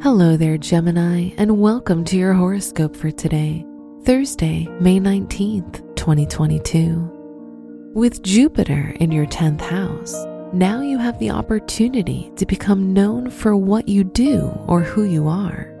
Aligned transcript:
Hello 0.00 0.36
there, 0.36 0.56
Gemini, 0.56 1.30
and 1.38 1.58
welcome 1.58 2.04
to 2.04 2.16
your 2.16 2.32
horoscope 2.32 2.94
for 2.94 3.10
today, 3.10 3.66
Thursday, 4.04 4.68
May 4.78 5.00
19th, 5.00 5.96
2022. 5.96 7.90
With 7.96 8.22
Jupiter 8.22 8.94
in 9.00 9.10
your 9.10 9.26
10th 9.26 9.60
house, 9.60 10.14
now 10.52 10.82
you 10.82 10.98
have 10.98 11.18
the 11.18 11.30
opportunity 11.30 12.30
to 12.36 12.46
become 12.46 12.92
known 12.92 13.28
for 13.28 13.56
what 13.56 13.88
you 13.88 14.04
do 14.04 14.56
or 14.68 14.82
who 14.82 15.02
you 15.02 15.26
are. 15.26 15.74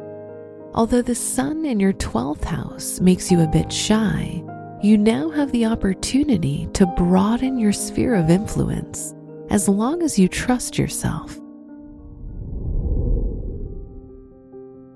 Although 0.74 1.02
the 1.02 1.14
Sun 1.14 1.64
in 1.64 1.78
your 1.78 1.92
12th 1.92 2.44
house 2.44 2.98
makes 2.98 3.30
you 3.30 3.40
a 3.42 3.46
bit 3.46 3.72
shy, 3.72 4.42
you 4.82 4.98
now 4.98 5.30
have 5.30 5.52
the 5.52 5.66
opportunity 5.66 6.68
to 6.72 6.86
broaden 6.86 7.56
your 7.56 7.72
sphere 7.72 8.16
of 8.16 8.30
influence 8.30 9.14
as 9.50 9.68
long 9.68 10.02
as 10.02 10.18
you 10.18 10.26
trust 10.26 10.76
yourself 10.76 11.38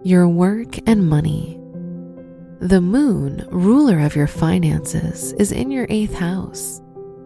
your 0.05 0.29
work 0.29 0.79
and 0.89 1.09
money. 1.09 1.59
The 2.61 2.81
moon, 2.81 3.47
ruler 3.51 4.01
of 4.01 4.17
your 4.17 4.27
finances, 4.27 5.33
is 5.35 5.53
in 5.53 5.71
your 5.71 5.87
eighth 5.89 6.15
house. 6.15 6.83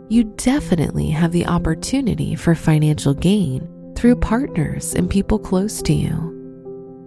You 0.08 0.24
definitely 0.24 1.08
have 1.08 1.32
the 1.32 1.46
opportunity 1.46 2.34
for 2.34 2.54
financial 2.54 3.14
gain 3.14 3.94
through 3.96 4.16
partners 4.16 4.94
and 4.94 5.08
people 5.08 5.38
close 5.38 5.80
to 5.82 5.94
you. 5.94 6.32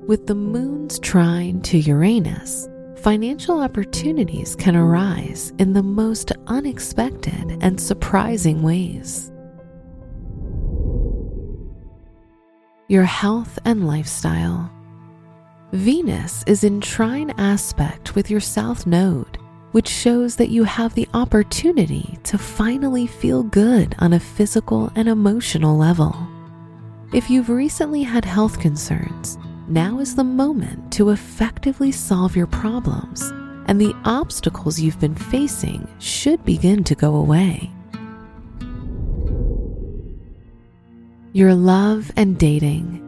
With 0.08 0.26
the 0.26 0.36
moon's 0.36 0.98
trine 1.00 1.62
to 1.62 1.78
Uranus, 1.78 2.68
financial 2.98 3.62
opportunities 3.62 4.56
can 4.56 4.76
arise 4.76 5.54
in 5.60 5.74
the 5.74 5.84
most 5.84 6.32
unexpected 6.48 7.60
and 7.62 7.80
surprising 7.80 8.64
ways. 8.64 9.32
Your 12.88 13.04
health 13.04 13.60
and 13.66 13.86
lifestyle. 13.88 14.72
Venus 15.74 16.44
is 16.48 16.64
in 16.64 16.82
trine 16.82 17.30
aspect 17.38 18.16
with 18.16 18.32
your 18.32 18.40
South 18.40 18.88
Node, 18.88 19.38
which 19.72 19.88
shows 19.88 20.36
that 20.38 20.50
you 20.50 20.64
have 20.64 20.96
the 20.96 21.08
opportunity 21.14 22.18
to 22.24 22.40
finally 22.40 23.06
feel 23.06 23.44
good 23.44 23.96
on 24.00 24.14
a 24.14 24.20
physical 24.20 24.92
and 24.96 25.08
emotional 25.08 25.78
level. 25.78 26.16
If 27.14 27.30
you've 27.30 27.50
recently 27.50 28.02
had 28.02 28.26
health 28.26 28.60
concerns, 28.60 29.38
now 29.68 30.00
is 30.00 30.16
the 30.16 30.24
moment 30.24 30.92
to 30.94 31.12
effectively 31.12 31.92
solve 31.92 32.36
your 32.36 32.48
problems, 32.48 33.22
and 33.68 33.80
the 33.80 33.96
obstacles 34.06 34.80
you've 34.80 35.00
been 35.00 35.14
facing 35.14 35.88
should 36.00 36.44
begin 36.46 36.84
to 36.86 36.96
go 36.96 37.16
away. 37.16 37.70
Your 41.34 41.54
love 41.54 42.12
and 42.16 42.40
dating. 42.40 43.06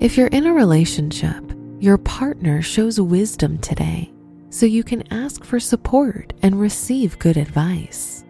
If 0.00 0.16
you're 0.16 0.28
in 0.28 0.46
a 0.46 0.54
relationship, 0.54 1.42
your 1.86 1.98
partner 1.98 2.60
shows 2.60 3.00
wisdom 3.00 3.56
today, 3.58 4.12
so 4.50 4.66
you 4.66 4.82
can 4.82 5.04
ask 5.12 5.44
for 5.44 5.60
support 5.60 6.32
and 6.42 6.60
receive 6.60 7.16
good 7.20 7.36
advice. 7.36 8.24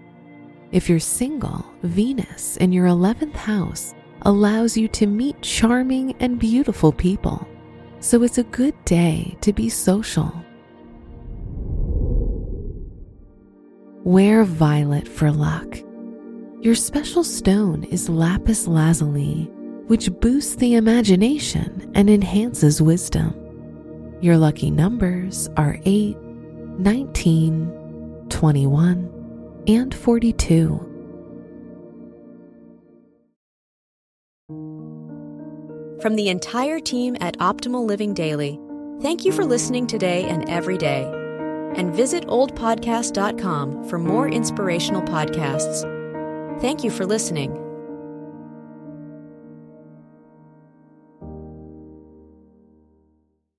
If 0.73 0.91
you're 0.91 1.01
single, 1.01 1.65
Venus 1.83 2.59
in 2.59 2.71
your 2.71 2.87
11th 2.87 3.34
house 3.34 3.95
allows 4.23 4.77
you 4.77 4.89
to 4.89 5.07
meet 5.07 5.41
charming 5.41 6.15
and 6.21 6.39
beautiful 6.39 6.93
people, 6.93 7.49
so 8.01 8.23
it's 8.23 8.37
a 8.37 8.45
good 8.45 8.75
day 8.84 9.39
to 9.41 9.55
be 9.55 9.71
social. 9.71 10.31
Wear 14.05 14.45
violet 14.45 15.09
for 15.09 15.33
luck. 15.33 15.79
Your 16.61 16.75
special 16.75 17.25
stone 17.25 17.84
is 17.84 18.11
lapis 18.11 18.67
lazuli 18.67 19.51
which 19.87 20.11
boosts 20.21 20.57
the 20.57 20.75
imagination 20.75 21.93
and 21.95 22.11
enhances 22.11 22.83
wisdom. 22.83 23.46
Your 24.20 24.39
lucky 24.39 24.70
numbers 24.70 25.50
are 25.56 25.78
8, 25.84 26.16
19, 26.78 28.27
21, 28.31 29.65
and 29.66 29.94
42. 29.94 30.93
From 36.00 36.15
the 36.15 36.28
entire 36.28 36.78
team 36.78 37.16
at 37.21 37.37
Optimal 37.38 37.87
Living 37.87 38.15
Daily, 38.15 38.59
thank 39.00 39.25
you 39.25 39.32
for 39.32 39.44
listening 39.44 39.87
today 39.87 40.25
and 40.25 40.49
every 40.49 40.78
day. 40.78 41.05
And 41.75 41.93
visit 41.94 42.26
oldpodcast.com 42.26 43.88
for 43.88 43.99
more 43.99 44.28
inspirational 44.28 45.03
podcasts. 45.03 45.82
Thank 46.60 46.84
you 46.84 46.91
for 46.91 47.05
listening. 47.05 47.66